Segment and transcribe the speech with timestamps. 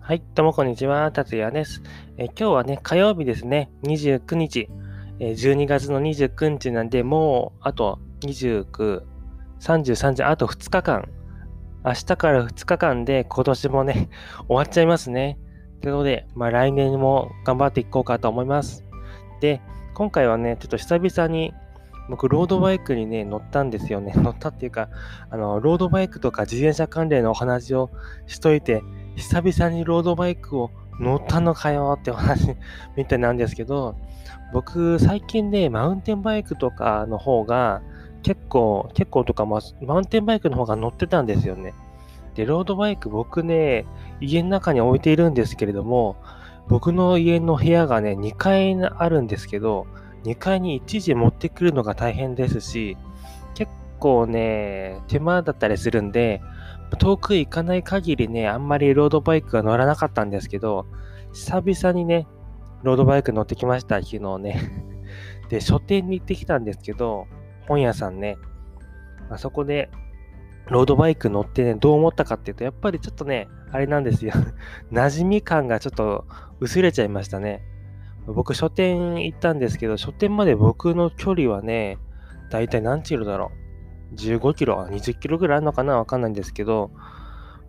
[0.00, 1.82] はい、どうもこんにちは、達也です。
[2.16, 4.70] え今日はね、火曜日ですね、29日、
[5.20, 9.02] え12月の29日なんで、もうあと29、
[9.60, 11.10] 33時、あと2日間、
[11.84, 14.08] 明日から2日間で今年もね、
[14.48, 15.38] 終わっちゃいますね。
[15.82, 18.86] ということで、まあ来年も頑張っていこうかと思います。
[19.42, 19.60] で、
[19.92, 21.52] 今回はね、ちょっと久々に
[22.08, 24.12] 僕、ロードバイクにね、乗ったんですよね。
[24.16, 24.88] 乗ったっていうか、
[25.30, 27.90] あの、ロードバイクとか自転車関連のお話を
[28.26, 28.82] しといて、
[29.16, 32.56] 久々にロードバイクを乗ったのかよってお話
[32.96, 33.96] みたいなんですけど、
[34.52, 37.82] 僕、最近ね、マウンテンバイクとかの方が、
[38.22, 41.74] 結構、結構とか、まマウンテンバイクの方が乗ってたんですよね。
[42.34, 43.84] で、ロードバイク僕ね、
[44.20, 46.16] 家の中に置いているんですけれども、
[46.68, 49.86] 僕の家の部屋がね、2階あるんですけど、
[50.24, 52.96] 2階に一時持ってくるのが大変ですし、
[53.54, 56.40] 結構ね、手間だったりするんで、
[56.98, 60.86] 遠く行かない限りね、あんまりロードバイクが乗らなかったんですけど、
[61.32, 62.26] 久々にね、
[62.82, 64.60] ロードバイク乗ってきました、昨日ね。
[65.50, 67.26] で、書店に行ってきたんですけど、
[67.66, 68.38] 本屋さんね、
[69.30, 69.90] あそこで、
[70.68, 74.32] ロードバイク乗ってね、どう思ったかっていうと、やっぱりちょっとね、あれなんですよ。
[74.92, 76.26] 馴染み感がちょっと
[76.60, 77.62] 薄れちゃいましたね。
[78.34, 81.98] 僕、書店行ったんですけど、書店まで僕の距離はね、
[82.50, 83.50] だいたい何キロだろ
[84.12, 85.96] う？15キロ、20キロぐらいあるのかな？
[85.96, 86.90] わかんないんですけど、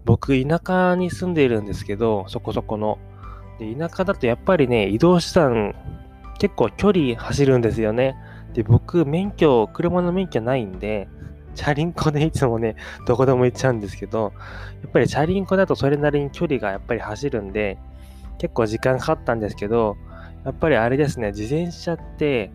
[0.05, 2.97] 僕、田舎に住んでいるんですけど、そこそこの。
[3.59, 5.75] で田舎だとやっぱりね、移動手段、
[6.39, 8.15] 結構距離走るんですよね。
[8.53, 11.09] で、僕、免許、車の免許ないんで、
[11.55, 14.31] チャリンコでいつもね、どこでも行っちゃうんですけど、
[14.81, 17.77] やっぱりチャリンコだとそれなりに距離がやっぱり走るんで、
[18.37, 19.97] 結構時間かかったんですけど、
[20.45, 22.51] やっぱりあれですね、自転車って、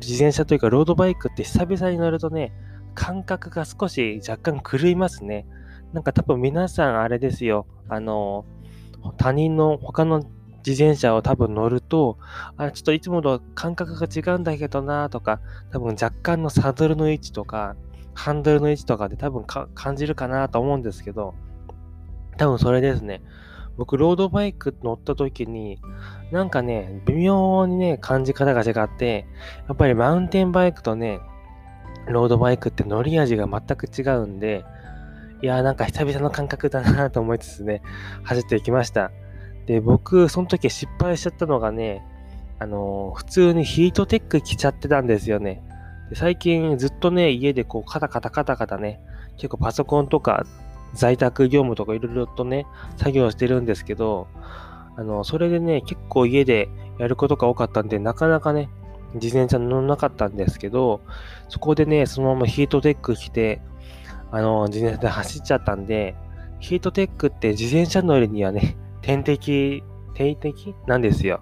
[0.00, 2.52] 自転車というかロードバイクって久々に乗るとね、
[2.94, 5.46] 感覚が少し若干狂いますね。
[5.92, 7.66] なんか多分皆さんあれですよ。
[7.88, 8.44] あの、
[9.16, 10.24] 他人の他の
[10.66, 12.18] 自転車を多分乗ると、
[12.56, 15.40] あちょっといつもと感覚が違うんだけどなとか、
[15.70, 17.76] 多分若干のサドルの位置とか、
[18.14, 21.34] ハンドルの位置とかで多分感じるかなと思うんですけど、
[22.38, 23.22] 多分それですね。
[23.76, 25.80] 僕、ロードバイク乗った時に、
[26.30, 29.26] なんかね、微妙にね、感じ方が違って、
[29.68, 31.20] やっぱりマウンテンバイクとね、
[32.06, 34.64] ロードバイクって乗り味が全く違うんで、
[35.42, 37.82] いやーなんか久々の感覚だなと思いつつね、
[38.22, 39.10] 走っていきました。
[39.66, 42.02] で、僕、その時失敗しちゃったのがね、
[42.58, 45.62] あのー、普通にヒートテック着ちゃってたんですよね。
[46.10, 49.00] で最近ずっとね、家でこうカタカタカタカタね、
[49.36, 50.46] 結構パソコンとか
[50.94, 52.66] 在宅業務とかいろいろとね、
[52.96, 54.28] 作業してるんですけど、
[54.96, 56.68] あの、それでね、結構家で
[56.98, 58.68] やることが多かったんで、なかなかね、
[59.14, 61.00] 自転車乗らなかったんですけど、
[61.48, 63.60] そこでね、そのままヒートテック着て、
[64.30, 66.16] あの、自転車で走っちゃったんで、
[66.60, 69.82] ヒートテックって自転車乗りにはね、天敵、
[70.14, 70.74] 天敵？
[70.86, 71.40] なんですよ。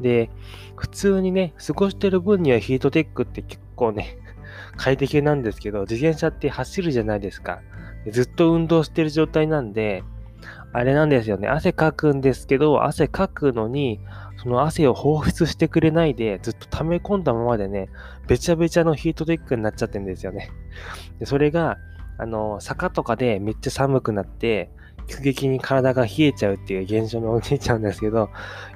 [0.00, 0.30] で、
[0.76, 4.18] 普通にね、過ごしてる分にはヒートテックって結構ね、
[4.76, 7.60] 快適なんですけど、自転車って走るじゃないですか。
[8.10, 10.02] ずっと運動してる状態なんで、
[10.72, 11.48] あれなんですよね。
[11.48, 14.00] 汗かくんですけど、汗かくのに、
[14.42, 17.88] その汗を放出してくれないで、ずっと溜め込んだままでね、
[18.26, 20.50] べちゃべちゃのヒートテックになっちゃってるんですよね。
[21.20, 21.78] でそれが、
[22.18, 24.70] あの、坂とかでめっちゃ寒くなって、
[25.06, 28.30] 急激に体が冷えちゃうっていう現象に陥っちゃうんですけど、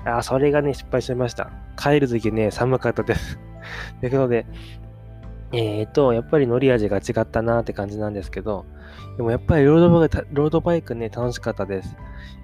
[0.05, 1.51] あそれがね、失敗しちゃいました。
[1.77, 3.39] 帰るときね、寒かったです。
[4.01, 4.47] ということで、
[5.53, 8.67] えっ、ー、と、やっぱり乗り味が違ったなって感じなんですけど、
[9.17, 11.97] でもやっぱりロードバイク、ロードバイクね、楽しかったです。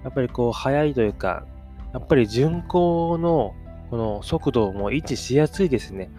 [0.03, 1.45] やっぱりこう、速いというか、
[1.93, 3.55] やっぱり巡航の
[3.91, 6.11] この速度も維持しやすいですね。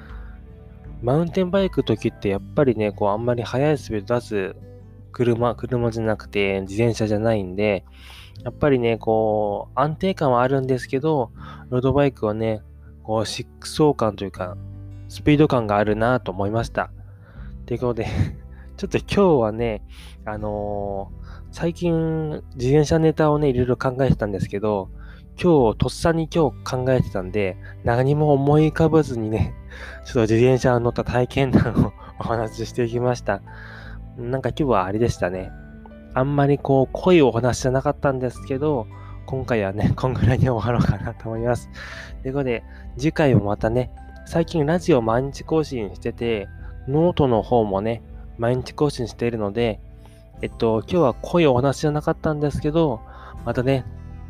[1.02, 4.56] マウンテンバイク時ってやっぱりね、こうあんまり速いスピード出す
[5.12, 7.84] 車、車じゃなくて自転車じゃないんで、
[8.44, 11.32] やっぱりね、こう安定感はあるんですけど、
[11.70, 12.62] ロードバイクはね、
[13.04, 14.56] こう疾走感というか、
[15.16, 16.92] スピード感があるなと思いました。
[17.66, 18.08] ということで
[18.76, 19.82] ちょっと今日はね、
[20.26, 24.90] あのー、最近自転車ネタをね、いろいろ考えてたんですけど、
[25.42, 29.54] 今日、とっさに今日考えてたんで、何も思い浮かばずにね、
[30.04, 33.42] ちょっと自転車に乗った体験談をお話ししていきました。
[34.18, 35.50] なんか今日はあれでしたね。
[36.14, 38.86] あんまりこう、濃いお話じゃなかったんですけど、
[39.28, 41.70] 今回はね、こんぐらいに終わろうかなと思います。
[42.22, 42.66] ということで、
[42.98, 43.92] 次回もまたね、
[44.26, 46.48] 最近ラジオ毎日更新してて、
[46.88, 48.02] ノートの方もね、
[48.38, 49.80] 毎日更新しているので、
[50.42, 53.02] えっと、今日は濃いお話じゃなかったんですけど、
[53.46, 53.86] またね、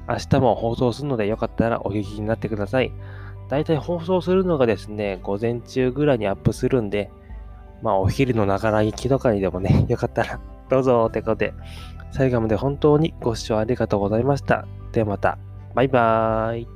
[0.07, 2.91] 明日も放送するのでよかったらお聞きになってください。
[3.49, 7.09] だいたい放送するのがですね、午前中ぐらいにアップするんで、
[7.81, 10.39] まあ、お昼のながら聞きとかにでもね、 よかったら
[10.69, 11.53] どうぞってことで、
[12.11, 14.67] 最後まで本当にご視聴ありがとうございました。
[14.91, 15.37] ではまた。
[15.73, 16.74] バイバーイ。